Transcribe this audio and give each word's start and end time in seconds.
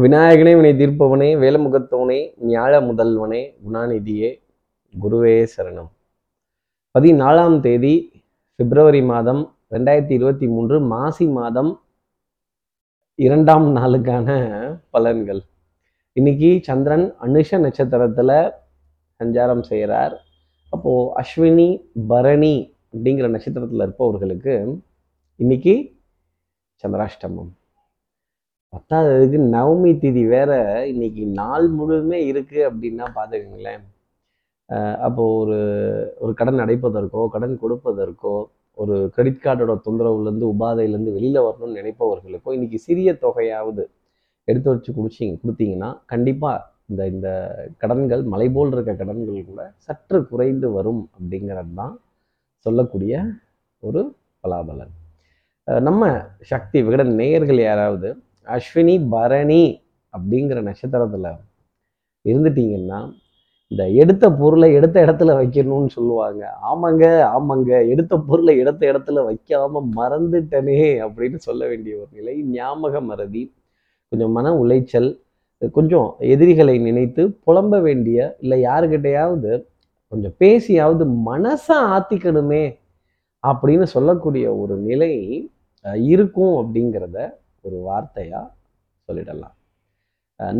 விநாயகனே 0.00 0.52
வினை 0.56 0.70
தீர்ப்பவனே 0.72 1.26
வேலமுகத்தவனே 1.42 2.34
ஞாழ 2.48 2.72
முதல்வனே 2.80 3.40
குணாநிதியே 3.64 4.30
குருவே 5.02 5.46
சரணம். 5.56 5.90
பதினாலாம் 6.98 7.60
தேதி 7.60 8.22
பிப்ரவரி 8.56 9.02
மாதம் 9.02 9.56
ரெண்டாயிரத்தி 9.70 10.10
இருபத்தி 10.10 10.46
மூன்று 10.46 10.80
மாசி 10.80 11.26
மாதம் 11.26 11.82
இரண்டாம் 13.14 13.76
நாளுக்கான 13.76 14.28
பலன்கள். 14.92 15.40
இன்னைக்கு 16.12 16.60
சந்திரன் 16.62 17.14
அனுஷ 17.22 17.50
நட்சத்திரத்துல 17.50 18.50
சஞ்சாரம் 19.24 19.62
செய்கிறார் 19.62 20.20
அப்போ 20.70 21.22
அஸ்வினி 21.22 21.82
பரணி 22.08 22.76
அப்படிங்கிற 22.92 23.28
நட்சத்திரத்தில் 23.28 23.80
இருப்பவர்களுக்கு 23.80 24.82
இன்னைக்கு 25.36 26.00
சந்திராஷ்டமம். 26.82 27.52
பத்தாததுக்கு 28.72 29.38
நவமி 29.54 29.90
திதி 29.98 30.22
வேற 30.26 30.52
இன்னைக்கு 30.86 31.22
நாள் 31.32 31.66
முழுதுமே 31.70 32.18
இருக்கு 32.26 32.60
அப்படின்னா 32.68 33.06
பார்த்துக்கங்களேன் 33.16 33.82
அப்போ 35.00 35.22
ஒரு 35.34 35.58
ஒரு 36.18 36.32
கடன் 36.34 36.58
அடைப்பதற்கோ 36.58 37.22
கடன் 37.28 37.56
கொடுப்பதற்கோ 37.62 38.34
ஒரு 38.78 38.94
கிரெடிட் 39.08 39.42
கார்டோட 39.42 39.72
தொந்தரவுலேருந்து 39.84 40.46
உபாதையிலேருந்து 40.52 41.12
வெளியில் 41.12 41.44
வரணும்னு 41.44 41.78
நினைப்பவர்களுக்கோ 41.80 42.52
இன்னைக்கு 42.52 42.78
சிறிய 42.78 43.12
தொகையாவது 43.22 43.84
எடுத்து 44.48 44.68
வச்சு 44.70 44.90
குடிச்சிங்க 44.92 45.36
கொடுத்தீங்கன்னா 45.42 45.90
கண்டிப்பாக 46.06 46.64
இந்த 46.88 47.02
இந்த 47.06 47.28
கடன்கள் 47.78 48.22
மலை 48.24 48.48
போல் 48.50 48.72
இருக்க 48.72 48.92
கடன்கள் 48.94 49.46
கூட 49.46 49.62
சற்று 49.78 50.18
குறைந்து 50.26 50.68
வரும் 50.72 51.02
அப்படிங்கிறது 51.14 51.74
தான் 51.74 51.94
சொல்லக்கூடிய 52.66 53.14
ஒரு 53.82 54.00
பலாபலன். 54.44 54.92
நம்ம 55.66 56.02
சக்தி 56.42 56.78
விகடன் 56.82 57.12
நேயர்கள் 57.14 57.60
யாராவது 57.62 58.08
அஸ்வினி 58.46 58.94
பரணி 59.10 59.64
அப்படிங்கிற 60.14 60.60
நட்சத்திரத்தில் 60.62 61.28
இருந்துட்டீங்கன்னா 62.24 63.00
இந்த 63.70 63.84
எடுத்த 64.02 64.24
பொருளை 64.30 64.68
எடுத்த 64.74 64.96
இடத்துல 65.06 65.34
வைக்கணும்னு 65.38 65.86
சொல்லுவாங்க. 65.86 66.42
ஆமாங்க 66.70 67.04
ஆமாங்க 67.36 67.70
எடுத்த 67.88 68.16
பொருளை 68.18 68.54
எடுத்த 68.58 68.82
இடத்துல 68.92 69.22
வைக்காம 69.28 69.82
மறந்துட்டனே 69.96 70.80
அப்படின்னு 71.04 71.36
சொல்ல 71.36 71.66
வேண்டிய 71.66 71.96
ஒரு 71.96 72.08
நிலை. 72.12 72.34
ஞாபக 72.42 73.00
மறதி 73.00 73.42
கொஞ்சம் 74.12 74.32
மன 74.32 74.52
உளைச்சல் 74.62 75.10
கொஞ்சம் 75.72 76.08
எதிரிகளை 76.18 76.78
நினைத்து 76.78 77.22
புலம்ப 77.46 77.80
வேண்டிய 77.82 78.36
இல்லை 78.40 78.58
யாருக்கிட்டையாவது 78.64 79.52
கொஞ்சம் 80.12 80.34
பேசியாவது 80.40 81.04
மனசை 81.26 81.76
ஆத்திக்கணுமே 81.94 82.64
அப்படின்னு 83.42 83.86
சொல்லக்கூடிய 83.94 84.46
ஒரு 84.56 84.76
நிலை 84.76 85.12
இருக்கும் 86.12 86.54
அப்படிங்கிறத 86.62 87.18
ஒரு 87.66 87.78
வார்த்தையாக 87.88 88.46
சொல்லிடலாம். 89.08 89.56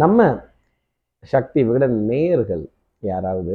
நம்ம 0.03 0.27
சக்தி 1.33 1.61
விகடன் 1.67 1.97
நேயர்கள் 2.11 2.65
யாராவது 3.03 3.55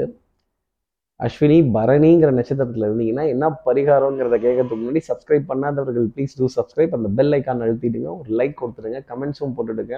அஸ்வினி 1.19 1.57
பரணிங்கிற 1.75 2.29
நட்சத்திரத்தில் 2.37 2.85
இருந்தீங்கன்னா 2.87 3.23
என்ன 3.33 3.45
பரிகாரங்கிறத 3.67 4.35
கேட்கறதுக்கு 4.43 4.81
முன்னாடி 4.81 5.01
சப்ஸ்கிரைப் 5.09 5.47
பண்ணாதவர்கள் 5.51 6.07
ப்ளீஸ் 6.15 6.35
டூ 6.39 6.47
சப்ஸ்கிரைப் 6.55 6.95
அந்த 6.97 7.09
பெல் 7.17 7.35
ஐக்கான் 7.37 7.63
அழுத்திடுங்க 7.65 8.09
ஒரு 8.19 8.29
லைக் 8.39 8.59
கொடுத்துடுங்க 8.61 8.99
கமெண்ட்ஸும் 9.11 9.55
போட்டுடுங்க. 9.57 9.97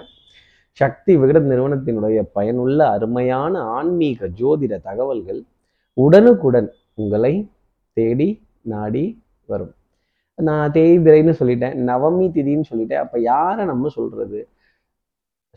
சக்தி 0.82 1.14
விகட 1.22 1.40
நிறுவனத்தினுடைய 1.52 2.20
பயனுள்ள 2.38 2.80
அருமையான 2.96 3.62
ஆன்மீக 3.78 4.28
ஜோதிட 4.42 4.74
தகவல்கள் 4.90 5.42
உடனுக்குடன் 5.98 6.70
உங்களை 7.02 7.34
தேடி 7.98 8.30
நாடி 8.74 9.06
வரும். 9.52 9.74
நான் 10.48 10.72
தேய்பிரைன்னு 10.76 11.34
சொல்லிட்டேன். 11.40 11.76
நவமி 11.90 12.26
திதின்னு 12.36 12.70
சொல்லிட்டேன். 12.72 13.02
அப்போ 13.06 13.18
யாரை 13.32 13.64
நம்ம 13.72 13.90
சொல்கிறது 13.98 14.40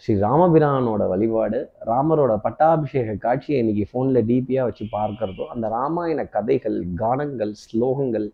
ஸ்ரீ 0.02 0.14
ராமபிரானோட 0.24 1.02
வழிபாடு 1.12 1.58
ராமரோட 1.91 2.33
பட்டாபிஷேக 2.44 3.16
காட்சியை 3.24 3.58
இன்னைக்கு 3.62 3.84
ஃபோனில் 3.91 4.27
டிபியாக 4.30 4.69
வச்சு 4.69 4.84
பார்க்கறதோ 4.94 5.44
அந்த 5.55 5.66
ராமாயண 5.77 6.20
கதைகள் 6.36 6.78
கானங்கள் 7.02 7.52
ஸ்லோகங்கள் 7.64 8.27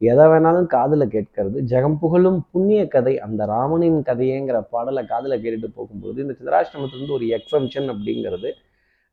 எதை 0.00 0.24
வேணாலும் 0.30 0.68
காதில் 0.74 1.12
கேட்கறது 1.14 1.60
ஜெகம் 1.70 1.98
புகழும் 2.02 2.40
புண்ணிய 2.52 2.82
கதை 2.94 3.14
அந்த 3.26 3.42
ராமனின் 3.54 4.00
கதையேங்கிற 4.08 4.58
பாடலை 4.72 5.02
காதில் 5.12 5.40
கேட்டுட்டு 5.44 5.70
போகும்போது 5.78 6.18
இந்த 6.24 6.34
சிதராஷ்டிரமத்துலேருந்து 6.40 7.16
ஒரு 7.18 7.28
எக்ஸம்ஷன் 7.38 7.88
அப்படிங்கிறது 7.94 8.50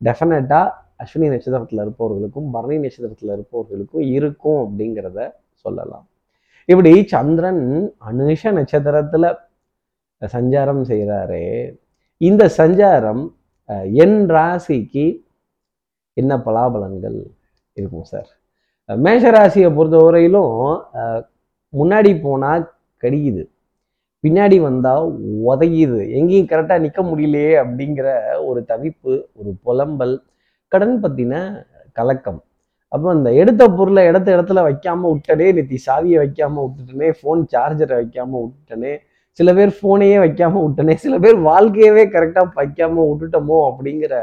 டெஃபினட்டாக 0.02 0.74
அஸ்வினி 1.04 1.30
நட்சத்திரத்தில் 1.34 1.84
இருப்பவர்களுக்கும் 1.86 2.52
பரணி 2.58 2.78
நட்சத்திரத்தில் 2.84 3.34
இருப்பவர்களுக்கும் 3.38 4.06
இருக்கும் 4.18 4.60
அப்படிங்கிறத 4.66 5.20
சொல்லலாம். 5.66 6.06
இப்படி 6.72 6.92
சந்திரன் 7.14 7.64
அனுஷ 8.10 8.52
நட்சத்திரத்துல 8.58 9.26
சஞ்சாரம் 10.22 10.84
செய்கிறாரே 10.92 11.46
இந்த 12.22 12.44
சஞ்சாரம் 12.58 13.24
என் 14.04 14.20
ராசிக்கு 14.36 15.06
என்ன 16.14 16.34
பலாபலன்கள் 16.46 17.18
இருக்கும் 17.78 18.08
சார்? 18.12 18.30
மேஷ 18.88 19.24
ராசியை 19.38 19.70
பொறுத்தவரையிலும் 19.78 20.56
முன்னாடி 21.74 22.12
போனால் 22.26 22.64
கடிக்குது. 23.04 23.44
பின்னாடி 24.24 24.58
வந்தால் 24.68 25.06
உதையுது 25.50 26.02
எங்கேயும் 26.18 26.52
கரெக்டாக 26.52 26.84
நிற்க 26.86 27.02
முடியலையே 27.10 27.54
அப்படிங்கிற 27.64 28.08
ஒரு 28.50 28.62
தவிப்பு 28.72 29.14
ஒரு 29.40 29.52
புலம்பல் 29.66 30.16
கடன் 30.72 30.98
பற்றின 31.04 31.34
கலக்கம். 31.98 32.42
அப்போ 32.96 33.08
அந்த 33.16 33.30
எடுத்த 33.42 33.64
பொருளை 33.78 34.02
இடத்த 34.10 34.28
இடத்துல 34.36 34.62
வைக்காம 34.68 35.10
விட்டனே 35.14 35.48
நேற்று 35.58 35.78
சாவியை 35.88 36.18
வைக்காம 36.24 36.56
விட்டுட்டனே 36.66 37.10
ஃபோன் 37.20 37.42
சார்ஜரை 37.54 37.96
வைக்காம 38.02 38.32
விட்டுட்டனே 38.44 38.94
சில 39.40 39.50
பேர் 39.58 39.72
ஃபோனையே 39.78 40.18
வைக்காம 40.26 40.54
விட்டனே 40.66 40.94
சில 41.06 41.16
பேர் 41.24 41.40
வாழ்க்கையவே 41.50 42.04
கரெக்டாக 42.16 42.48
வைக்காம 42.60 43.06
விட்டுட்டோமோ 43.10 43.58
அப்படிங்கிற 43.70 44.16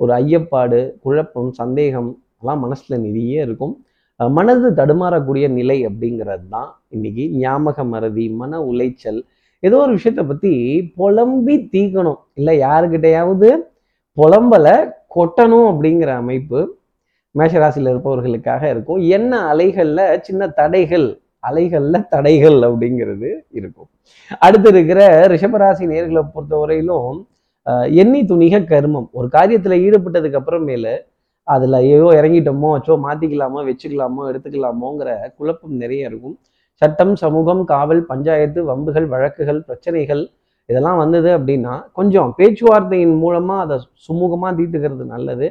ஒரு 0.00 0.12
ஐயப்பாடு 0.22 0.78
குழப்பம் 1.04 1.50
சந்தேகம் 1.58 2.10
எல்லாம் 2.40 2.62
மனசுல 2.64 2.94
நிறைய 3.04 3.46
இருக்கும். 3.46 3.74
மனது 4.20 4.68
தடுமாறக்கூடிய 4.78 5.46
நிலை 5.58 5.76
அப்படிங்கிறது 5.88 6.46
தான் 6.54 6.70
இன்னைக்கு 6.94 7.24
ஞாபக 7.42 7.84
மறதி 7.92 8.24
மன 8.40 8.60
உளைச்சல். 8.70 9.20
ஏதோ 9.62 9.76
ஒரு 9.84 9.92
விஷயத்த 9.98 10.22
பற்றி 10.30 10.52
புலம்பி 10.98 11.54
தீக்கணும். 11.74 12.20
இல்லை 12.38 12.54
யாருக்கிட்டையாவது 12.66 13.50
புலம்பலை 14.16 14.76
கொட்டணும் 15.16 15.68
அப்படிங்கிற 15.72 16.10
அமைப்பு 16.22 16.60
மேஷராசியில் 17.38 17.90
இருப்பவர்களுக்காக 17.92 18.62
இருக்கும். 18.72 19.00
என்ன 19.16 19.32
அலைகளில் 19.52 20.04
சின்ன 20.26 20.48
தடைகள் 20.60 21.06
அலைகளில் 21.48 22.06
தடைகள் 22.14 22.58
அப்படிங்கிறது 22.68 23.30
இருக்கும். 23.58 23.88
அடுத்து 24.44 24.68
இருக்கிற 24.74 25.00
ரிஷபராசி 25.32 25.84
நேர்களை 25.92 26.22
பொறுத்தவரையிலும் 26.34 27.18
எண்ணி 28.02 28.20
துணிக 28.30 28.54
கர்மம். 28.70 29.08
ஒரு 29.18 29.28
காரியத்தில் 29.36 29.82
ஈடுபட்டதுக்கு 29.86 30.38
அப்புறமேல 30.40 30.88
அதுல 31.48 31.78
ஐயோ 31.84 32.08
இறங்கிட்டோமோ 32.18 32.68
அச்சோ 32.76 32.94
மாத்திக்கலாமோ 33.06 33.62
வச்சுக்கலாமோ 33.68 34.22
எடுத்துக்கலாமோங்கிற 34.30 35.10
குழப்பம் 35.38 35.74
நிறைய 35.82 36.10
இருக்கும். 36.10 36.36
சட்டம் 36.82 37.12
சமூகம் 37.22 37.62
காவல் 37.72 38.00
பஞ்சாயத்து 38.12 38.60
வம்புகள் 38.70 39.06
வழக்குகள் 39.14 39.60
பிரச்சனைகள் 39.68 40.22
இதெல்லாம் 40.68 41.00
வந்தது 41.02 41.30
அப்படின்னா 41.38 41.74
கொஞ்சம் 41.98 42.30
பேச்சுவார்த்தையின் 42.38 43.16
மூலமாக 43.24 43.64
அதை 43.64 43.76
சுமூகமாக 44.06 44.52
தீர்த்துக்கிறது 44.58 45.06
நல்லது. 45.14 45.46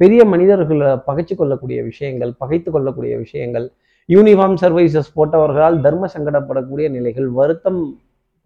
பெரிய 0.00 0.20
மனிதர்களை 0.32 0.88
பகைச்சு 1.08 1.34
கொள்ளக்கூடிய 1.36 1.78
விஷயங்கள் 1.90 2.32
பகைத்து 2.42 2.70
கொள்ளக்கூடிய 2.70 3.14
விஷயங்கள் 3.24 3.66
யூனிஃபார்ம் 4.08 4.58
சர்வீசஸ் 4.62 5.14
போட்டவர்களால் 5.16 5.78
தர்ம 5.84 6.08
சங்கடப்படக்கூடிய 6.14 6.86
நிலைகள் 6.96 7.28
வருத்தம் 7.38 7.80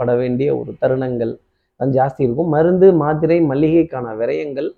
பட 0.00 0.10
வேண்டிய 0.20 0.48
ஒரு 0.58 0.70
தருணங்கள் 0.82 1.32
தான் 1.80 1.92
ஜாஸ்தி 1.96 2.22
இருக்கும். 2.26 2.52
மருந்து 2.54 2.88
மாத்திரை 3.02 3.38
மல்லிகைக்கான 3.50 4.14
விரயங்கள் 4.20 4.68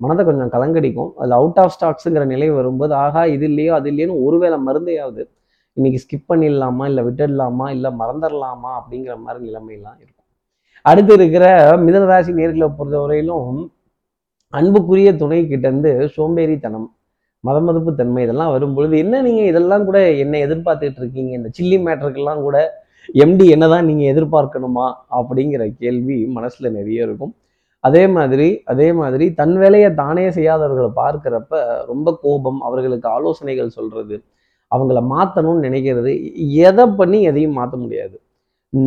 மனதை 0.00 0.22
கொஞ்சம் 0.28 0.52
கலங்கடிக்கும். 0.54 1.10
அதில் 1.18 1.36
அவுட் 1.38 1.58
ஆஃப் 1.62 1.74
ஸ்டாக்ஸுங்கிற 1.74 2.24
நிலை 2.32 2.48
வரும்போது 2.58 2.92
ஆகா 3.04 3.22
இது 3.34 3.44
இல்லையோ 3.50 3.72
அது 3.78 3.88
இல்லையோன்னு 3.92 4.22
ஒருவேளை 4.26 4.58
மருந்தையாவது 4.68 5.22
இன்னைக்கு 5.76 5.98
ஸ்கிப் 6.04 6.30
பண்ணிடலாமா 6.30 6.84
இல்லை 6.90 7.02
விட்டுடலாமா 7.08 7.66
இல்லை 7.76 7.90
மறந்துடலாமா 8.00 8.70
அப்படிங்கிற 8.78 9.14
மாதிரி 9.24 9.40
நிலைமையெல்லாம் 9.48 9.98
இருக்கும். 10.02 10.26
அடுத்து 10.84 11.12
இருக்கிற 11.18 11.44
மிதனராசி 11.86 12.32
நேர்களை 12.40 12.68
பொறுத்தவரையிலும் 12.78 13.60
அன்புக்குரிய 14.58 15.10
துணை 15.22 15.38
கிட்டேருந்து 15.50 15.90
சோம்பேறித்தனம் 16.14 16.14
சோம்பேறித்தனம் 16.16 16.86
மதமதுப்பு 17.44 17.90
தன்மை 17.98 18.22
இதெல்லாம் 18.24 18.52
வரும்பொழுது 18.54 18.94
என்ன 19.02 19.20
நீங்கள் 19.26 19.50
இதெல்லாம் 19.50 19.84
கூட 19.88 19.98
என்ன 20.22 20.34
எதிர்பார்த்துட்டு 20.46 21.00
இருக்கீங்க? 21.02 21.30
இந்த 21.38 21.48
சில்லி 21.56 21.76
மேட்டருக்கெல்லாம் 21.86 22.42
கூட 22.46 22.56
எம்டி 23.24 23.44
என்னதான் 23.54 23.86
நீங்கள் 23.90 24.10
எதிர்பார்க்கணுமா? 24.12 24.86
அப்படிங்கிற 25.18 25.62
கேள்வி 25.82 26.18
மனசில் 26.36 26.74
நிறைய 26.78 27.06
இருக்கும். 27.06 27.32
அதே 27.84 28.02
மாதிரி 28.16 28.48
அதே 28.72 28.88
மாதிரி 29.00 29.26
தன் 29.40 29.56
வேலையை 29.62 29.90
தானே 30.02 30.26
செய்யாதவர்களை 30.36 30.90
பார்க்குறப்ப 31.02 31.60
ரொம்ப 31.92 32.08
கோபம் 32.24 32.60
அவர்களுக்கு 32.68 33.08
ஆலோசனைகள் 33.16 33.76
சொல்கிறது 33.78 34.16
அவங்கள 34.72 34.98
மாற்றணும்னு 35.14 35.66
நினைக்கிறது 35.68 36.12
எதை 36.68 36.84
பண்ணி 36.98 37.18
எதையும் 37.30 37.56
மாற்ற 37.60 37.74
முடியாது. 37.84 38.16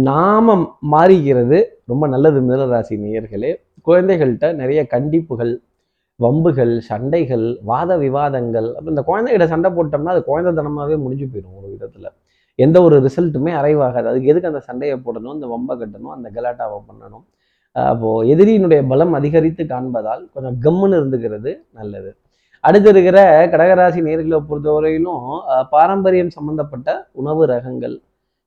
நாம 0.09 0.55
மாறிக்கிறது 0.93 1.57
ரொம்ப 1.91 2.03
நல்லது 2.13 2.37
மிதனராசி 2.47 2.95
நேயர்களே 3.05 3.51
குழந்தைகள்கிட்ட 3.87 4.47
நிறைய 4.61 4.81
கண்டிப்புகள் 4.93 5.53
வம்புகள் 6.19 6.73
சண்டைகள் 6.89 7.45
வாத 7.71 7.91
விவாதங்கள். 8.03 8.69
அப்போ 8.77 8.89
இந்த 8.93 9.03
குழந்தைகிட்ட 9.09 9.45
சண்டை 9.53 9.69
போட்டோம்னா 9.77 10.13
அது 10.15 10.21
குழந்தைத்தனமாகவே 10.31 10.97
முடிஞ்சு 11.05 11.25
போயிடும் 11.31 11.57
ஒரு 11.59 11.67
விதத்தில். 11.73 12.09
எந்த 12.59 12.77
ஒரு 12.87 12.95
ரிசல்ட்டுமே 13.05 13.51
அரைவாகாது. 13.61 14.07
அதுக்கு 14.11 14.31
எதுக்கு 14.33 14.51
அந்த 14.51 14.61
சண்டையை 14.69 14.97
போடணும் 15.05 15.35
அந்த 15.37 15.47
வம்பை 15.53 15.75
கட்டணும் 15.81 16.13
அந்த 16.17 16.27
கலாட்டாவை 16.35 16.79
பண்ணணும்? 16.89 17.25
அப்போது 17.75 18.27
எதிரியினுடைய 18.33 18.81
பலம் 18.91 19.13
அதிகரித்து 19.19 19.63
காண்பதால் 19.73 20.23
கொஞ்சம் 20.33 20.57
கம்முன்னு 20.65 20.97
இருந்துக்கிறது 20.99 21.51
நல்லது. 21.79 22.11
அடுத்து 22.63 22.89
இருக்கிற 22.93 23.19
கடகராசி 23.53 24.01
நேர்களை 24.07 24.37
பொறுத்தவரையிலும் 24.49 25.23
பாரம்பரியம் 25.73 26.33
சம்பந்தப்பட்ட 26.35 26.89
உணவு 27.21 27.43
ரகங்கள் 27.53 27.95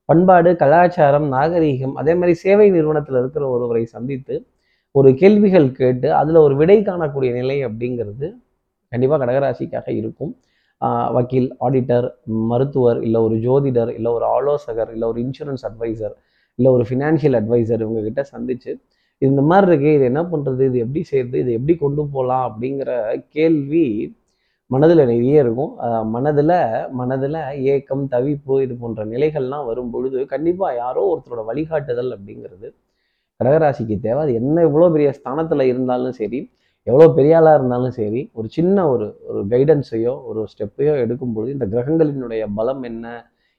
பண்பாடு 0.09 0.51
கலாச்சாரம் 0.63 1.27
நாகரீகம் 1.35 1.95
அதே 2.01 2.13
மாதிரி 2.21 2.35
சேவை 2.43 2.67
நிறுவனத்தில் 2.77 3.19
இருக்கிற 3.21 3.45
ஒருவரை 3.55 3.83
சந்தித்து 3.95 4.35
ஒரு 4.99 5.11
கேள்விகள் 5.21 5.69
கேட்டு 5.79 6.09
அதில் 6.21 6.45
ஒரு 6.47 6.55
விடை 6.61 6.77
காணக்கூடிய 6.89 7.31
நிலை 7.39 7.57
அப்படிங்கிறது 7.67 8.27
கண்டிப்பாக 8.93 9.19
கடகராசிக்காக 9.23 9.89
இருக்கும். 10.01 10.33
வக்கீல் 11.17 11.49
ஆடிட்டர் 11.67 12.07
மருத்துவர் 12.51 12.99
இல்லை 13.07 13.21
ஒரு 13.27 13.37
ஜோதிடர் 13.47 13.93
இல்லை 13.99 14.11
ஒரு 14.19 14.27
ஆலோசகர் 14.37 14.91
இல்லை 14.95 15.07
ஒரு 15.13 15.19
இன்சூரன்ஸ் 15.25 15.65
அட்வைசர் 15.69 16.15
இல்லை 16.59 16.71
ஒரு 16.77 16.85
ஃபினான்ஷியல் 16.89 17.37
அட்வைசர் 17.41 17.83
இவங்ககிட்ட 17.85 18.23
சந்திச்சு 18.35 18.73
இந்த 19.23 19.41
மாதிரி 19.51 19.69
இருக்கு 19.71 19.91
இது 19.99 20.05
என்ன 20.11 20.23
பண்ணுறது 20.33 20.63
இது 20.71 20.79
எப்படி 20.85 21.03
செய்யறது 21.11 21.37
இது 21.45 21.53
எப்படி 21.59 21.75
கொண்டு 21.85 22.03
போகலாம் 22.15 22.45
அப்படிங்கிற 22.49 22.91
கேள்வி 23.37 23.85
மனதில் 24.71 25.03
நிறைய 25.11 25.45
இருக்கும். 25.45 25.73
மனதில் 26.15 26.57
மனதில் 27.01 27.39
ஏக்கம் 27.75 28.05
தவிப்பு 28.15 28.55
இது 28.65 28.75
போன்ற 28.81 29.05
நிலைகள்லாம் 29.13 29.69
வரும் 29.71 29.93
பொழுது 29.95 30.19
கண்டிப்பாக 30.33 30.79
யாரோ 30.83 31.03
ஒருத்தரோட 31.13 31.43
வழிகாட்டுதல் 31.51 32.11
அப்படிங்கிறது 32.17 32.69
கடகராசிக்கு 33.41 33.97
தேவை. 34.07 34.21
அது 34.25 34.33
என்ன 34.41 34.63
எவ்வளோ 34.69 34.87
பெரிய 34.95 35.09
ஸ்தானத்தில் 35.19 35.71
இருந்தாலும் 35.73 36.15
சரி 36.21 36.41
எவ்வளோ 36.87 37.07
பெரியாளாக 37.17 37.59
இருந்தாலும் 37.59 37.95
சரி 37.99 38.21
ஒரு 38.39 38.49
சின்ன 38.57 38.77
ஒரு 38.93 39.07
ஒரு 39.31 39.41
கைடன்ஸையோ 39.53 40.13
ஒரு 40.29 40.41
ஸ்டெப்பையோ 40.53 40.93
எடுக்கும் 41.05 41.35
பொழுது 41.37 41.51
இந்த 41.57 41.67
கிரகங்களினுடைய 41.73 42.43
பலம் 42.59 42.83
என்ன? 42.91 43.07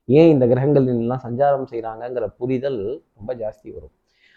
ஏன் 0.09 0.29
இந்த 0.33 0.45
கிரகங்களின்லாம் 0.51 1.23
சஞ்சாரம் 1.25 1.67
செய்கிறாங்கங்கிற 1.71 2.25
புரிதல் 2.39 2.79
ரொம்ப 3.17 3.31
ஜாஸ்தி 3.41 3.67
வரும். 3.75 3.93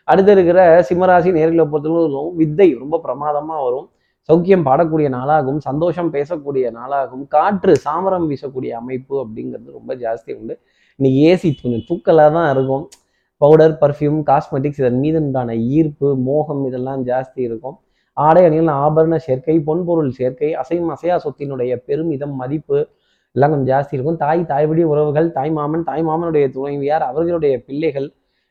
அடுத்து 0.08 0.32
இருக்கிற 0.36 0.60
சிம்மராசி 0.88 1.30
நேர்களை 1.38 1.64
பொறுத்தவரைக்கும் 1.72 2.30
வித்தை 2.40 2.68
ரொம்ப 2.82 2.98
பிரமாதமாக 3.06 3.60
வரும். 3.66 3.86
சௌக்கியம் 4.28 4.66
பாடக்கூடிய 4.68 5.08
நாளாகும் 5.18 5.60
சந்தோஷம் 5.68 6.10
பேசக்கூடிய 6.16 6.66
நாளாகும் 6.78 7.24
காற்று 7.34 7.72
சாமரம் 7.84 8.26
வீசக்கூடிய 8.30 8.72
அமைப்பு 8.80 9.14
அப்படிங்கிறது 9.24 9.70
ரொம்ப 9.78 9.94
ஜாஸ்தி 10.04 10.30
உண்டு. 10.38 10.54
இன்னைக்கு 10.98 11.20
ஏசி 11.30 11.48
கொஞ்சம் 11.60 11.84
தூக்கலாக 11.90 12.30
தான் 12.38 12.50
இருக்கும். 12.54 12.84
பவுடர் 13.42 13.74
பர்ஃப்யூம் 13.82 14.18
காஸ்மெட்டிக்ஸ் 14.30 14.80
இதன் 14.82 15.00
மீது 15.02 15.18
உண்டான 15.24 15.54
ஈர்ப்பு 15.76 16.08
மோகம் 16.28 16.62
இதெல்லாம் 16.68 17.02
ஜாஸ்தி 17.10 17.40
இருக்கும். 17.48 17.76
ஆடை 18.16 18.42
அணிகள் 18.48 18.70
ஆபரண 18.84 19.16
சேர்க்கை 19.26 19.56
பொன்பொருள் 19.68 20.10
சேர்க்கை 20.18 20.50
அசையும் 20.62 20.90
அசையா 20.94 21.16
சொத்தினுடைய 21.24 21.72
பெருமிதம் 21.88 22.34
மதிப்பு 22.40 22.78
எல்லாம் 23.36 23.52
கொஞ்சம் 23.52 23.70
ஜாஸ்தி 23.72 23.94
இருக்கும். 23.96 24.18
தாய் 24.24 24.42
தாய்வழி 24.52 24.84
உறவுகள் 24.92 25.28
தாய் 25.36 25.52
மாமன் 25.58 25.86
தாய் 25.90 26.04
மாமனுடைய 26.08 26.46
துணைவியார் 26.56 27.04
அவர்களுடைய 27.10 27.54
பிள்ளைகள் 27.66 28.08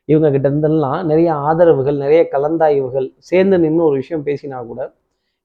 இவங்க 0.09 0.27
கிட்ட 0.33 0.47
இருந்தெல்லாம் 0.49 1.01
நிறைய 1.09 1.29
ஆதரவுகள் 1.47 1.97
நிறைய 2.03 2.21
கலந்தாய்வுகள் 2.33 3.07
சேர்ந்து 3.29 3.57
நின்று 3.63 3.83
ஒரு 3.89 3.95
விஷயம் 4.01 4.23
பேசினா 4.29 4.59
கூட 4.69 4.81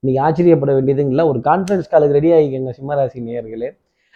இன்னைக்கு 0.03 0.21
ஆச்சரியப்பட 0.25 0.71
வேண்டியதுங்களா 0.77 1.23
ஒரு 1.31 1.39
கான்ஃபரன்ஸ் 1.47 1.91
காலுக்கு 1.91 2.17
ரெடி 2.17 2.29
ஆகிக்கங்க 2.37 2.71
சிம்மராசி 2.77 3.19
நேயர்களே. 3.27 3.69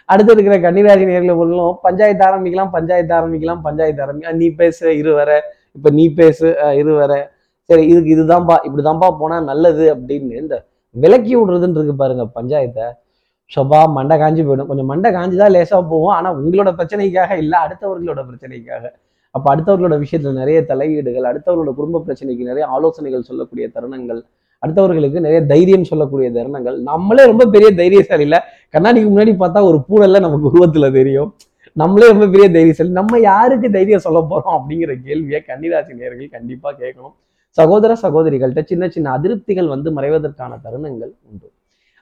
அடுத்து 0.09 0.31
இருக்கிற 0.35 0.55
கன்னிராசி 0.59 1.03
நேர்களை 1.09 1.33
பொருளும் 1.35 1.75
பஞ்சாயத்து 1.81 2.23
ஆரம்பிக்கலாம் 2.27 2.71
பஞ்சாயத்து 2.75 3.13
ஆரம்பிக்கலாம் 3.19 3.61
பஞ்சாயத்து 3.67 4.01
ஆரம்பிக்கலாம் 4.05 4.39
நீ 4.43 4.47
பேசு 4.61 4.85
இரு 5.01 5.11
வர. 5.13 5.31
இப்போ 5.75 5.89
நீ 5.89 6.05
பேசு 6.13 6.47
அஹ் 6.65 6.75
இரு 6.75 6.93
வர. 6.93 7.13
சரி 7.69 7.83
இதுக்கு 7.87 8.11
இதுதான்ப்பா 8.15 8.55
இப்படிதான்ப்பா 8.67 9.09
போனால் 9.19 9.43
நல்லது 9.43 9.85
அப்படின்னு 9.95 10.39
இந்த 10.43 10.55
விலக்கி 10.95 11.33
விடுறதுன்னு 11.35 11.77
இருக்கு 11.79 11.95
பாருங்க 11.95 12.23
பஞ்சாயத்தை. 12.37 12.87
சொபா 13.51 13.79
மண்டை 13.97 14.15
காஞ்சி 14.17 14.41
போயிடும். 14.43 14.67
கொஞ்சம் 14.67 14.89
மண்டை 14.91 15.09
காஞ்சி 15.11 15.37
தான் 15.37 15.53
லேசாக 15.55 15.81
போவோம் 15.91 16.15
ஆனால் 16.15 16.35
உங்களோட 16.41 16.71
பிரச்சனைக்காக 16.79 17.37
இல்லை 17.37 17.57
அடுத்தவர்களோட 17.65 18.21
பிரச்சனைக்காக. 18.29 18.83
அப்போ 19.35 19.47
அடுத்தவர்களோட 19.53 19.95
விஷயத்துல 20.03 20.33
நிறைய 20.33 20.59
தலையீடுகள் 20.61 21.29
அடுத்தவர்களோட 21.31 21.71
குடும்ப 21.79 22.01
பிரச்சனைக்கு 22.07 22.43
நிறைய 22.43 22.65
ஆலோசனைகள் 22.67 23.27
சொல்லக்கூடிய 23.29 23.65
தருணங்கள் 23.75 24.21
அடுத்தவர்களுக்கு 24.65 25.19
நிறைய 25.19 25.41
தைரியம் 25.45 25.83
சொல்லக்கூடிய 25.83 26.29
தருணங்கள். 26.31 26.77
நம்மளே 26.79 27.25
ரொம்ப 27.25 27.45
பெரிய 27.45 27.69
தைரியசாலி 27.75 28.21
இல்லை. 28.21 28.39
கண்ணாடிக்கு 28.77 29.09
முன்னாடி 29.13 29.33
பார்த்தா 29.43 29.61
ஒரு 29.63 29.79
பூடெல்லாம் 29.89 30.25
நமக்கு 30.27 30.49
உருவத்துல 30.49 30.91
தெரியும். 30.91 31.35
நம்மளே 31.73 32.07
ரொம்ப 32.07 32.27
பெரிய 32.27 32.49
தைரியசாலி. 32.49 32.89
நம்ம 32.89 33.19
யாருக்கு 33.19 33.71
தைரியம் 33.71 34.05
சொல்ல 34.05 34.19
போறோம் 34.29 34.57
அப்படிங்கிற 34.57 34.93
கேள்வியை 35.03 35.43
கன்னிராசி 35.47 35.93
நேர்கள் 36.01 36.29
கண்டிப்பா 36.29 36.71
கேட்கணும். 36.71 37.15
சகோதர 37.49 37.95
சகோதரிகள்கிட்ட 38.01 38.63
சின்ன 38.65 38.89
சின்ன 38.89 39.13
அதிருப்திகள் 39.17 39.67
வந்து 39.67 39.91
மறைவதற்கான 39.91 40.51
தருணங்கள் 40.65 41.13
உண்டு. 41.29 41.47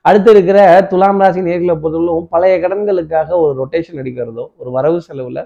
அடுத்து 0.02 0.32
இருக்கிற 0.32 0.88
துலாம் 0.90 1.20
ராசி 1.20 1.40
நேர்களை 1.42 1.74
பொறுத்தவரைக்கும் 1.84 2.28
பழைய 2.30 2.58
கடன்களுக்காக 2.58 3.30
ஒரு 3.30 3.54
ரொட்டேஷன் 3.62 4.02
அடிக்கிறதோ 4.02 4.46
ஒரு 4.58 4.72
வரவு 4.72 5.02
செலவுல 5.08 5.40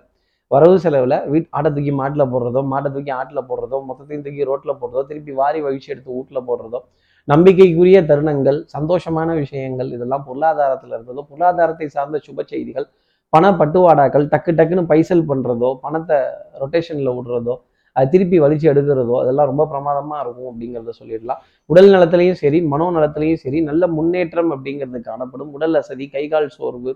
வரவு 0.52 0.78
செலவில் 0.84 1.18
வீட் 1.32 1.50
ஆட்டை 1.58 1.70
தூக்கி 1.76 1.94
மாட்டில் 2.00 2.30
போடுறதோ 2.32 2.62
மாட்டை 2.72 2.90
தூக்கி 2.96 3.12
ஆட்டில் 3.20 3.48
போடுறதோ 3.50 3.78
மொத்தத்தையும் 3.90 4.26
தூக்கி 4.26 4.48
ரோட்டில் 4.50 4.78
போடுறதோ 4.82 5.04
திருப்பி 5.12 5.34
வாரி 5.42 5.60
வகிச்சு 5.66 5.90
எடுத்து 5.94 6.12
வீட்டில் 6.18 6.46
போடுறதோ 6.50 6.80
நம்பிக்கைக்குரிய 7.28 7.98
தருணங்கள் 8.10 8.60
சந்தோஷமான 8.76 9.30
விஷயங்கள் 9.44 9.90
இதெல்லாம் 9.96 10.24
பொருளாதாரத்தில் 10.30 10.94
இருக்கிறதோ 10.98 11.24
பொருளாதாரத்தை 11.32 11.88
சார்ந்த 11.96 12.20
சுப 12.28 12.46
செய்திகள் 12.52 12.88
பண 13.34 13.52
பட்டுவாடாக்கள் 13.60 14.26
டக்கு 14.32 14.52
டக்குன்னு 14.60 14.90
பைசல் 14.92 15.28
பண்றதோ 15.30 15.70
பணத்தை 15.84 16.18
ரொட்டேஷன்ல 16.62 17.12
விடுறதோ 17.18 17.56
அது 17.96 18.10
திருப்பி 18.14 18.38
வலிச்சு 18.44 18.68
எடுக்கிறதோ 18.72 19.16
அதெல்லாம் 19.22 19.50
ரொம்ப 19.52 19.64
பிரமாதமா 19.72 20.18
இருக்கும் 20.24 20.50
அப்படிங்கிறத 20.52 20.92
சொல்லிடலாம். 21.00 21.40
உடல் 21.70 21.90
நலத்திலையும் 21.94 22.38
சரி 22.44 22.60
மனோ 22.74 22.86
நலத்திலையும் 22.98 23.42
சரி 23.46 23.60
நல்ல 23.70 23.84
முன்னேற்றம் 23.98 24.52
அப்படிங்கிறது 24.56 25.02
காணப்படும். 25.10 25.50
உடல் 25.58 25.76
அசதி 25.82 26.06
கைகால் 26.16 26.48
சோர்வு 26.58 26.92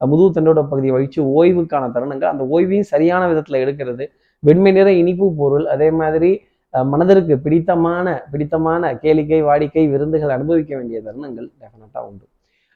முதுகு 0.00 0.30
தண்டோட 0.36 0.60
பகுதியை 0.70 0.92
வலிச்சு 0.96 1.20
ஓய்வுக்கான 1.38 1.84
தருணங்கள். 1.96 2.30
அந்த 2.34 2.44
ஓய்வையும் 2.54 2.90
சரியான 2.92 3.22
விதத்துல 3.32 3.60
எடுக்கிறது. 3.64 4.04
வெண்மை 4.42 4.72
நிற 4.78 4.88
இனிப்பு 5.02 5.26
பொருள். 5.40 5.66
அதே 5.74 5.88
மாதிரி 6.00 6.30
மனதிற்கு 6.74 7.34
பிடித்தமான 7.44 8.06
பிடித்தமான 8.30 8.92
கேளிக்கை 9.02 9.40
வாடிக்கை 9.48 9.84
விருந்துகள் 9.92 10.36
அனுபவிக்க 10.36 10.72
வேண்டிய 10.78 10.98
தருணங்கள் 11.06 11.48
டெஃபினட்டாக 11.60 12.06
உண்டு. 12.08 12.24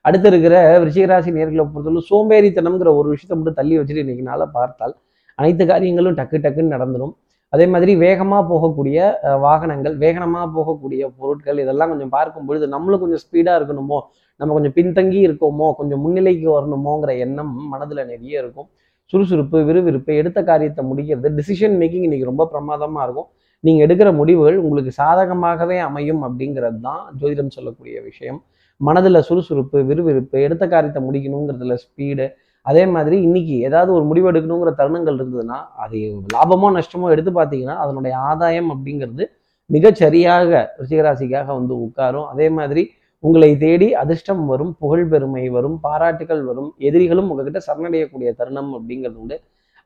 அடுத்து 0.05 0.29
இருக்கிற 0.31 0.55
விருச்சிகராசி 0.81 1.31
நேர்களை 1.37 1.65
பொறுத்தவரை 1.73 2.03
சோம்பேறித்தனம்ங்கிற 2.11 2.91
ஒரு 2.99 3.09
விஷயத்தை 3.15 3.37
மட்டும் 3.39 3.59
தள்ளி 3.61 3.75
வச்சுட்டு 3.79 4.05
இன்னைக்கு 4.05 4.25
நாளை 4.31 4.47
பார்த்தால் 4.59 4.95
அனைத்து 5.39 5.65
காரியங்களும் 5.73 6.17
டக்கு 6.21 6.37
டக்குன்னு 6.45 6.75
நடந்துடும் 6.77 7.15
அதே 7.53 7.67
மாதிரி 7.73 7.93
வேகமாக 8.05 8.43
போகக்கூடிய 8.53 8.99
வாகனங்கள் 9.47 9.95
வேகனமாக 10.05 10.47
போகக்கூடிய 10.57 11.03
பொருட்கள் 11.19 11.61
இதெல்லாம் 11.65 11.91
கொஞ்சம் 11.93 12.15
பார்க்கும் 12.17 12.47
பொழுது 12.49 12.67
நம்மளும் 12.75 13.03
கொஞ்சம் 13.03 13.23
ஸ்பீடாக 13.25 13.59
இருக்கணுமோ? 13.59 13.99
நம்ம 14.41 14.55
கொஞ்சம் 14.57 14.75
பின்தங்கி 14.79 15.21
இருக்கோமோ 15.29 15.69
கொஞ்சம் 15.79 16.03
முன்னிலைக்கு 16.05 16.49
வரணுமோங்கிற 16.57 17.13
எண்ணம் 17.25 17.53
மனதில் 17.73 18.03
நிறைய 18.13 18.43
இருக்கும். 18.43 18.69
சுறுசுறுப்பு 19.13 19.59
விறுவிறுப்பு 19.69 20.13
எடுத்த 20.21 20.39
காரியத்தை 20.51 20.83
முடிக்கிறது 20.91 21.29
டிசிஷன் 21.39 21.77
மேக்கிங் 21.81 22.07
இன்னைக்கு 22.09 22.31
ரொம்ப 22.31 22.45
பிரமாதமாக 22.53 23.05
இருக்கும். 23.07 23.29
நீங்கள் 23.65 23.85
எடுக்கிற 23.87 24.09
முடிவுகள் 24.19 24.59
உங்களுக்கு 24.67 24.93
சாதகமாகவே 25.01 25.79
அமையும் 25.89 26.23
அப்படிங்கிறது 26.27 26.79
தான் 26.89 27.01
ஜோதிடம் 27.21 27.55
சொல்லக்கூடிய 27.57 27.97
விஷயம். 28.09 28.39
மனதில் 28.81 29.27
சுறுசுறுப்பு 29.29 29.79
விறுவிறுப்பு 29.89 30.37
எடுத்த 30.47 30.65
காரியத்தை 30.75 31.01
முடிக்கணுங்கிறதுல 31.07 31.77
ஸ்பீடு 31.85 32.27
அதே 32.67 32.85
மாதிரி 32.95 33.17
இன்னைக்கு 33.27 33.55
ஏதாவது 33.69 33.91
ஒரு 33.97 34.05
முடிவு 34.11 34.27
எடுக்கணுங்கிற 34.31 34.71
தருணங்கள் 34.81 35.19
இருந்ததுன்னா 35.19 35.59
அது 35.85 35.99
லாபமோ 36.35 36.69
நஷ்டமோ 36.77 37.11
எடுத்து 37.15 37.33
பார்த்தீங்கன்னா 37.39 37.77
அதனுடைய 37.85 38.15
ஆதாயம் 38.31 38.71
அப்படிங்கிறது 38.75 39.25
மிகச்சரியாக 39.71 40.51
ரிஷிகராசிக்காக 40.81 41.49
வந்து 41.59 41.75
உட்காரும். 41.87 42.29
அதே 42.33 42.47
மாதிரி 42.59 42.83
உங்களை 43.25 43.51
தேடி 43.63 43.89
அதிர்ஷ்டம் 44.03 44.43
வரும் 44.51 44.73
புகழ் 44.83 45.07
பெருமை 45.13 45.45
வரும் 45.57 45.77
பாராட்டுகள் 45.87 46.43
வரும் 46.49 46.71
எதிரிகளும் 46.89 47.31
உங்ககிட்ட 47.33 47.61
சரணடையக்கூடிய 47.69 48.29
தருணம் 48.41 48.71
அப்படிங்கிறது 48.79 49.19
உண்டு. 49.23 49.37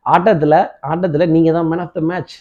ஆட்டத்தில் 0.06 0.58
ஆட்டத்தில் 0.90 1.32
நீங்க 1.34 1.50
தான் 1.56 1.68
மேன் 1.70 1.82
ஆஃப் 1.84 1.96
த 1.98 2.00
மேட்ச் 2.10 2.36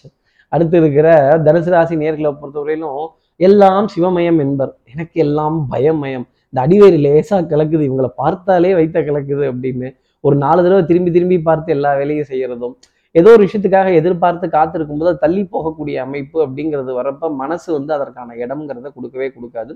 அடுத்து 0.52 0.78
இருக்கிற 0.82 1.08
தனுசு 1.48 1.70
ராசி 1.74 1.96
நேர்களை 2.04 2.32
பொறுத்தவரையிலும் 2.42 3.02
எல்லாம் 3.40 3.86
சிவமயம் 3.94 4.40
என்பர். 4.46 4.74
எனக்கு 4.94 5.18
எல்லாம் 5.26 5.58
பயமயம். 5.74 6.26
இந்த 6.54 6.60
அடிவேறு 6.66 6.98
லேசா 7.06 7.38
கிளக்குது 7.52 7.84
இவங்களை 7.90 8.10
பார்த்தாலே 8.22 8.72
வைத்த 8.80 9.00
கிளக்குது 9.10 9.44
அப்படின்னு 9.52 9.90
ஒரு 10.24 10.36
நாலு 10.44 10.60
தடவை 10.66 10.84
திரும்பி 10.90 11.12
திரும்பி 11.12 11.38
பார்த்து 11.48 11.70
எல்லா 11.76 11.92
வேலையும் 12.00 12.30
செய்யறதும் 12.32 12.76
ஏதோ 13.20 13.30
ஒரு 13.36 13.44
விஷயத்துக்காக 13.46 13.90
எதிர்பார்த்து 14.00 14.46
காத்திருக்கும் 14.56 15.02
போது 15.02 15.12
தள்ளி 15.24 15.42
போகக்கூடிய 15.54 15.96
அமைப்பு 16.06 16.38
அப்படிங்கிறது 16.46 16.92
வரப்ப 17.00 17.30
மனசு 17.42 17.68
வந்து 17.78 17.92
அதற்கான 17.98 18.36
இடம்ங்கிறத 18.44 18.90
கொடுக்கவே 18.98 19.28
கொடுக்காது. 19.36 19.74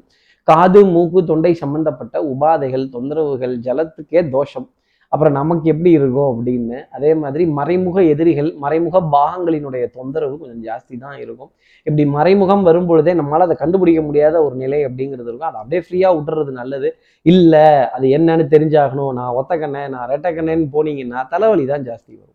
காது 0.49 0.81
மூக்கு 0.93 1.21
தொண்டை 1.31 1.51
சம்பந்தப்பட்ட 1.63 2.15
உபாதைகள் 2.33 2.85
தொந்தரவுகள் 2.95 3.55
ஜலத்துக்கே 3.67 4.21
தோஷம். 4.35 4.67
அப்புறம் 5.13 5.35
நமக்கு 5.39 5.67
எப்படி 5.71 5.91
இருக்கும் 5.97 6.29
அப்படின்னு. 6.31 6.77
அதே 6.95 7.11
மாதிரி 7.23 7.43
மறைமுக 7.57 7.97
எதிரிகள் 8.13 8.49
மறைமுக 8.63 9.01
பாகங்களினுடைய 9.15 9.85
தொந்தரவு 9.97 10.35
கொஞ்சம் 10.41 10.63
ஜாஸ்தி 10.67 10.95
தான் 11.03 11.17
இருக்கும். 11.23 11.51
இப்படி 11.87 12.05
மறைமுகம் 12.17 12.63
வரும் 12.69 12.87
பொழுதே 12.91 13.13
அதை 13.45 13.55
கண்டுபிடிக்க 13.63 14.01
முடியாத 14.07 14.35
ஒரு 14.45 14.55
நிலை 14.63 14.79
அப்படிங்கிறது 14.89 15.29
இருக்கும். 15.31 15.49
அதை 15.51 15.59
அப்படியே 15.61 15.81
ஃப்ரீயாக 15.87 16.17
விட்டுறது 16.17 16.53
நல்லது. 16.61 16.91
இல்லை 17.25 17.65
அது 17.97 18.07
என்னன்னு 18.19 18.47
தெரிஞ்சாகணும். 18.55 19.13
நான் 19.19 19.37
ஒத்த 19.41 19.59
கண்ணை 19.63 19.83
நான் 19.95 20.09
ரெட்டை 20.13 20.31
கண்ணேன்னு 20.39 20.69
போனீங்கன்னா 20.77 21.21
தலைவலி 21.35 21.67
தான் 21.73 21.87
ஜாஸ்தி 21.89 22.13
வரும். 22.21 22.34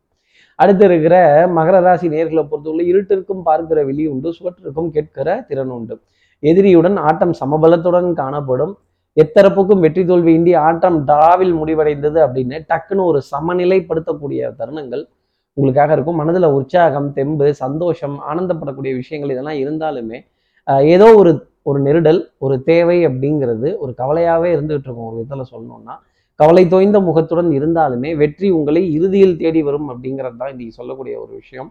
அடுத்து 0.63 0.85
இருக்கிற 0.89 1.17
மகர 1.57 1.77
ராசி 1.87 2.07
நேர்களை 2.15 2.43
பொறுத்தவரை 2.51 2.85
இருட்டிற்கும் 2.93 3.43
பார்க்கிற 3.49 3.79
வெளி 3.89 4.05
உண்டு 4.13 4.29
சுவற்றிற்கும் 4.39 4.91
கேட்கிற 4.97 5.29
திறன் 5.49 5.73
உண்டு. 5.77 5.95
எதிரியுடன் 6.43 6.97
ஆட்டம் 7.09 7.35
சமபலத்துடன் 7.41 8.11
காணப்படும். 8.21 8.73
எத்தரப்புக்கும் 9.17 9.83
வெற்றி 9.85 10.03
தோல்வி 10.11 10.33
இந்திய 10.39 10.57
ஆட்டம் 10.67 10.99
டிராவில் 11.09 11.55
முடிவடைந்தது 11.61 12.19
அப்படின்னு 12.27 12.59
டக்குன்னு 12.71 13.09
ஒரு 13.11 13.21
சமநிலைப்படுத்தக்கூடிய 13.33 14.51
தருணங்கள் 14.61 15.03
உங்களுக்காக 15.57 15.93
இருக்கும். 15.97 16.19
மனதில் 16.21 16.55
உற்சாகம் 16.59 17.09
தெம்பு 17.17 17.47
சந்தோஷம் 17.63 18.17
ஆனந்தப்படக்கூடிய 18.31 18.93
விஷயங்கள் 19.01 19.33
இதெல்லாம் 19.35 19.61
இருந்தாலுமே 19.65 20.21
ஏதோ 20.95 21.09
ஒரு 21.21 21.33
ஒரு 21.69 21.79
நெருடல் 21.87 22.21
ஒரு 22.45 22.55
தேவை 22.69 22.99
அப்படிங்கிறது 23.07 23.69
ஒரு 23.83 23.93
கவலையாகவே 24.01 24.51
இருந்துகிட்டு 24.57 24.87
இருக்கும். 24.89 25.09
ஒரு 25.11 25.17
விதத்தில் 25.21 25.51
சொல்லணும்னா 25.53 25.95
கவலை 26.41 26.63
தோய்ந்த 26.73 26.99
முகத்துடன் 27.07 27.51
இருந்தாலுமே 27.59 28.11
வெற்றி 28.21 28.49
உங்களை 28.59 28.83
இறுதியில் 28.97 29.39
தேடி 29.41 29.61
வரும் 29.69 29.89
அப்படிங்கிறது 29.93 30.37
தான் 30.43 30.53
இன்னைக்கு 30.53 30.77
சொல்லக்கூடிய 30.81 31.15
ஒரு 31.23 31.33
விஷயம். 31.41 31.69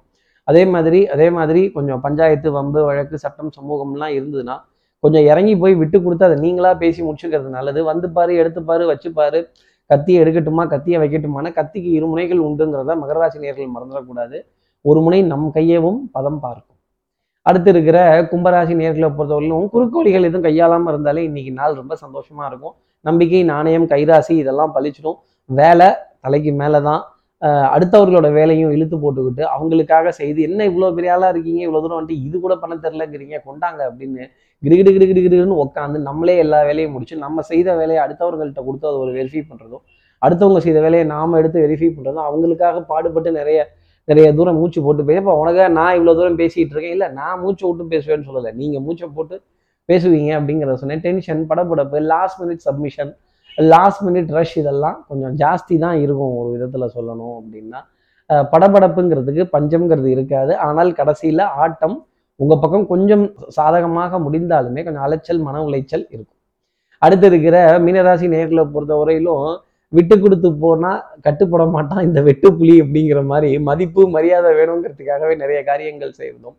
அதே 0.48 0.64
மாதிரி 0.74 1.00
அதே 1.14 1.28
மாதிரி 1.38 1.62
கொஞ்சம் 1.78 2.02
பஞ்சாயத்து 2.06 2.50
வம்பு 2.58 2.82
வழக்கு 2.90 3.18
சட்டம் 3.24 3.52
சமூகம்லாம் 3.58 4.14
இருந்ததுன்னா 4.18 4.56
கொஞ்சம் 5.04 5.26
இறங்கி 5.32 5.54
போய் 5.62 5.76
விட்டு 5.82 5.98
கொடுத்து 6.06 6.28
அதை 6.28 6.38
நீங்களா 6.46 6.72
பேசி 6.84 7.02
முடிச்சுக்கிறது 7.08 7.50
நல்லது. 7.58 7.80
வந்து 7.92 8.08
பாரு 8.18 8.34
எடுத்து 8.42 8.62
பாரு 9.20 9.42
கத்தியை 9.90 10.18
எடுக்கட்டுமா 10.24 10.64
கத்தியை 10.74 10.98
வைக்கட்டுமான 11.02 11.52
கத்திக்கு 11.58 11.90
இரு 11.98 12.08
முனைகள் 12.10 12.42
உண்டுங்கிறத 12.48 12.96
மகராசி 13.04 13.38
நேர்கள் 13.44 13.74
மறந்துடக்கூடாது. 13.76 14.38
ஒரு 14.86 15.00
முனை 15.06 15.20
நம் 15.32 15.48
கையவும் 15.56 16.00
பதம் 16.16 16.40
பார்க்கும். 16.44 16.78
அடுத்து 17.46 17.70
இருக்கிற 17.74 17.98
கும்பராசி 18.32 18.74
நேர்களை 18.82 19.10
பொறுத்தவரையிலும் 19.18 19.68
குறுக்கோழிகள் 19.74 20.28
எதுவும் 20.30 20.46
கையாளாமல் 20.48 20.92
இருந்தாலே 20.94 21.24
இன்னைக்கு 21.30 21.52
நாள் 21.60 21.80
ரொம்ப 21.82 21.94
சந்தோஷமா 22.04 22.44
இருக்கும். 22.52 22.76
நம்பிக்கை 23.06 23.42
நாணயம் 23.54 23.88
கைராசி 23.94 24.34
இதெல்லாம் 24.44 24.74
பழிச்சிடும். 24.76 25.18
வேலை 25.50 25.88
தலைக்கு 26.26 26.52
மேலே 26.62 26.80
தான் 26.90 27.02
அடுத்தவர்களோட 27.76 28.28
வேலையும் 28.38 28.72
இழுத்து 28.76 28.96
போட்டுக்கிட்டு 29.04 29.44
அவங்களுக்காக 29.56 30.10
செய்து 30.20 30.40
என்ன 30.48 30.66
இவ்வளோ 30.70 30.90
பெரிய 30.98 31.12
ஆளாக 31.16 31.30
இருக்கீங்க? 31.34 31.62
இவ்வளோ 31.66 31.82
தூரம் 31.84 31.98
வந்துட்டு 31.98 32.24
இது 32.26 32.38
கூட 32.46 32.54
பண்ண 32.64 32.74
தெரிலங்கிறீங்க 32.86 33.36
கொண்டாங்க 33.48 33.82
அப்படின்னு 33.90 34.24
கிடுகிடு 34.64 34.92
கிடு 34.96 35.06
கிடுகிடுன்னு 35.10 35.62
உட்காந்து 35.66 36.00
நம்மளே 36.08 36.36
எல்லா 36.46 36.60
வேலையும் 36.70 36.94
முடிச்சு 36.96 37.16
நம்ம 37.26 37.44
செய்த 37.52 37.76
வேலையை 37.82 38.00
அடுத்தவர்கள்ட்ட 38.06 38.64
கொடுத்து 38.68 38.90
அதை 38.90 38.98
ஒரு 39.06 39.12
வெரிஃபை 39.20 39.44
பண்ணுறதும் 39.52 39.84
அடுத்தவங்க 40.22 40.62
செய்த 40.66 40.80
வேலையை 40.86 41.06
நாம் 41.14 41.38
எடுத்து 41.42 41.64
வெரிஃபை 41.66 41.90
பண்ணுறதும் 41.98 42.26
அவங்களுக்காக 42.30 42.82
பாடுபட்டு 42.92 43.32
நிறைய 43.40 43.60
நிறைய 44.08 44.28
தூரம் 44.40 44.60
மூச்சு 44.60 44.80
போட்டு 44.86 45.02
பேசி 45.08 45.20
இப்போ 45.22 45.34
உனக்காக 45.42 45.70
நான் 45.80 45.96
இவ்வளோ 45.98 46.14
தூரம் 46.20 46.38
பேசிகிட்டு 46.42 46.74
இருக்கேன். 46.76 46.96
இல்லை 46.98 47.08
நான் 47.20 47.40
மூச்சை 47.44 47.64
விட்டு 47.68 47.86
பேசுவேன்னு 47.94 48.28
சொல்லலை. 48.30 48.52
நீங்கள் 48.62 48.84
மூச்சை 48.86 49.08
போட்டு 49.18 49.36
பேசுவீங்க 49.90 50.32
அப்படிங்கிறத 50.40 50.74
சொன்னேன். 50.74 51.00
டென்ஷன் 51.00 51.46
படபடப்பு 51.50 52.02
last 52.02 52.42
minute 52.42 52.66
submission 52.68 53.12
last 53.56 54.04
minute 54.08 54.32
rush 54.32 54.58
இதெல்லாம் 54.58 55.06
கொஞ்சம் 55.08 55.36
ஜாஸ்தி 55.36 55.78
தான் 55.78 55.98
இருக்கும் 56.00 56.36
ஒரு 56.36 56.50
விதத்தில் 56.50 56.94
சொல்லணும் 56.96 57.38
அப்படின்னா. 57.40 57.80
அஹ் 58.30 58.46
படபடப்புங்கிறதுக்கு 58.52 59.44
பஞ்சம்ங்கிறது 59.58 60.06
இருக்காது. 60.06 60.58
ஆனால் 60.58 60.94
கடைசியில் 60.94 61.40
ஆட்டம் 61.40 62.06
உங்கள் 62.36 62.58
பக்கம் 62.62 62.88
கொஞ்சம் 62.88 63.34
சாதகமாக 63.48 64.20
முடிந்தாலுமே 64.20 64.84
கொஞ்சம் 64.84 65.04
அலைச்சல் 65.04 65.40
மன 65.40 65.64
உளைச்சல் 65.64 66.06
இருக்கும். 66.10 66.38
அடுத்து 66.98 67.28
இருக்கிற 67.28 67.80
மீனராசி 67.80 68.28
நேர்களை 68.36 68.72
பொறுத்த 68.72 68.96
வரையிலும் 68.96 69.62
விட்டு 69.88 70.20
கொடுத்து 70.20 70.54
போனா 70.54 70.92
கட்டுப்பட 71.22 71.66
மாட்டான் 71.66 72.04
இந்த 72.04 72.22
வெட்டுப்புலி 72.22 72.76
அப்படிங்கிற 72.82 73.26
மாதிரி 73.26 73.60
மதிப்பு 73.60 74.10
மரியாதை 74.10 74.52
வேணுங்கிறதுக்காகவே 74.52 75.36
நிறைய 75.36 75.64
காரியங்கள் 75.64 76.14
செய்திருந்தோம். 76.18 76.58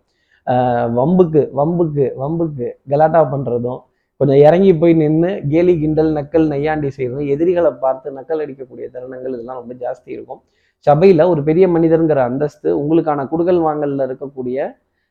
வம்புக்கு 0.99 1.42
வம்புக்கு 1.59 2.07
வம்புக்கு 2.23 2.69
கலாட்டா 2.92 3.21
பண்ணுறதும் 3.33 3.80
கொஞ்சம் 4.21 4.40
இறங்கி 4.47 4.73
போய் 4.80 4.95
நின்று 5.00 5.30
கேலி 5.52 5.75
கிண்டல் 5.83 6.11
நக்கல் 6.16 6.47
நையாண்டி 6.52 6.88
செய்யறதும் 6.97 7.28
எதிரிகளை 7.35 7.71
பார்த்து 7.85 8.09
நக்கல் 8.19 8.42
அடிக்கக்கூடிய 8.45 8.87
தருணங்கள் 8.95 9.35
இதெல்லாம் 9.37 9.61
ரொம்ப 9.61 9.75
ஜாஸ்தி 9.85 10.11
இருக்கும். 10.16 10.40
சபையில் 10.87 11.23
ஒரு 11.33 11.40
பெரிய 11.49 11.64
மனிதருங்கிற 11.76 12.21
அந்தஸ்து 12.30 12.69
உங்களுக்கான 12.80 13.25
குடுகல் 13.33 13.62
வாங்கலில் 13.66 14.04
இருக்கக்கூடிய 14.09 14.59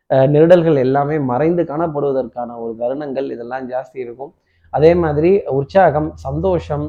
நிரடல்கள் 0.10 0.31
நெருடல்கள் 0.34 0.77
எல்லாமே 0.86 1.17
மறைந்து 1.31 1.63
காணப்படுவதற்கான 1.72 2.55
ஒரு 2.63 2.72
தருணங்கள் 2.81 3.27
இதெல்லாம் 3.36 3.65
ஜாஸ்தி 3.74 4.00
இருக்கும். 4.05 4.31
அதே 4.74 4.91
மாதிரி 5.03 5.31
உற்சாகம் 5.58 6.10
சந்தோஷம் 6.27 6.86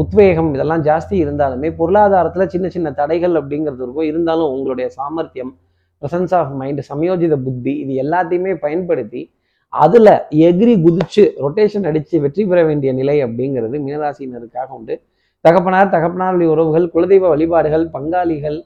உத்வேகம் 0.00 0.50
இதெல்லாம் 0.54 0.82
ஜாஸ்தி 0.88 1.14
இருந்தாலுமே 1.24 1.68
பொருளாதாரத்தில் 1.80 2.52
சின்ன 2.54 2.66
சின்ன 2.76 2.88
தடைகள் 3.00 3.34
அப்படிங்கிறது 3.40 3.82
இருக்கும். 3.84 4.08
இருந்தாலும் 4.10 4.50
உங்களுடைய 4.54 4.86
சாமர்த்தியம் 4.96 5.52
ப்ரெசன்ஸ் 6.02 6.34
ஆஃப் 6.38 6.52
மைண்ட் 6.60 6.80
சமயோஜித 6.90 7.34
புத்தி 7.46 7.72
இது 7.82 7.92
எல்லாத்தையுமே 8.04 8.52
பயன்படுத்தி 8.64 9.22
அதில் 9.72 10.12
எகிரி 10.48 10.74
குதிச்சு 10.84 11.22
ரொட்டேஷன் 11.44 11.86
அடித்து 11.90 12.16
வெற்றி 12.24 12.42
பெற 12.50 12.58
வேண்டிய 12.68 12.90
நிலை 13.00 13.16
அப்படிங்கிறது 13.26 13.76
மீனராசினருக்காக 13.84 14.68
உண்டு. 14.78 14.94
தகப்பனார் 15.44 15.94
தகப்பனாருடைய 15.94 16.48
உறவுகள் 16.54 16.86
குலதெய்வ 16.94 17.28
வழிபாடுகள் 17.34 17.84
பங்காளிகள் 17.94 18.58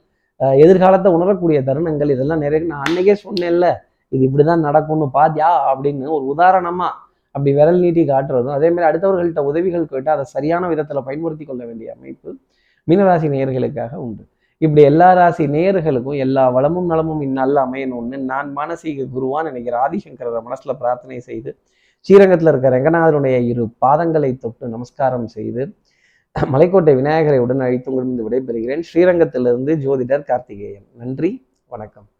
எதிர்காலத்தை 0.63 1.09
உணரக்கூடிய 1.15 1.57
தருணங்கள் 1.69 2.11
இதெல்லாம் 2.13 2.43
நிறைய 2.45 2.61
நான் 2.71 2.85
அன்னைக்கே 2.87 3.15
சொன்னேன்ல 3.25 3.67
இது 4.11 4.21
இப்படிதான் 4.27 4.65
நடக்கும்னு 4.67 5.07
பாத்தியா 5.17 5.49
அப்படின்னு 5.71 6.13
ஒரு 6.17 6.25
உதாரணமாக 6.33 6.97
அப்படி 7.35 7.51
விரல் 7.57 7.81
நீட்டி 7.83 8.03
காட்டுறதும் 8.05 8.55
அதேமாதிரி 8.57 8.87
அடுத்தவர்கள்ட்ட 8.89 9.41
உதவிகள் 9.49 9.91
கேட்டு 9.91 10.09
அதை 10.15 10.25
சரியான 10.35 10.67
விதத்தில் 10.71 11.05
பயன்படுத்தி 11.07 11.45
கொள்ள 11.45 11.61
வேண்டிய 11.69 11.91
அமைப்பு 11.97 12.29
மீனராசி 12.87 13.27
நேயர்களுக்காக 13.33 13.93
உண்டு. 14.05 14.23
இப்படி 14.61 14.81
எல்லா 14.81 15.13
ராசி 15.13 15.47
நேயர்களுக்கும் 15.47 16.17
எல்லா 16.17 16.49
வளமும் 16.49 16.85
நலமும் 16.85 17.21
இந்நல்ல 17.21 17.65
அமையணும்னு 17.65 18.17
நான் 18.17 18.53
மானசீக 18.55 19.07
குருவான் 19.15 19.43
நினைக்கிற 19.43 19.89
ஆதிசங்கரரை 19.89 20.41
மனசுல 20.47 20.73
பிரார்த்தனை 20.73 21.19
செய்து 21.19 21.57
ஸ்ரீரங்கத்தில் 22.01 22.47
இருக்க 22.47 22.69
ரங்கநாதனுடைய 22.69 23.37
இரு 23.37 23.73
பாதங்களை 23.85 24.37
தொட்டு 24.37 24.67
நமஸ்காரம் 24.67 25.27
செய்து 25.27 25.75
மலைக்கோட்டை 26.35 26.95
விநாயகரை 26.95 27.39
உடன் 27.39 27.59
அழைத்து 27.59 27.91
உங்களிருந்து 27.91 28.27
விடைபெறுகிறேன். 28.27 28.83
ஸ்ரீரங்கத்திலிருந்து 28.93 29.75
ஜோதிடர் 29.85 30.23
கார்த்திகேயன். 30.23 30.87
நன்றி 30.93 31.47
வணக்கம். 31.67 32.10